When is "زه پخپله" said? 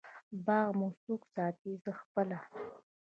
1.83-2.39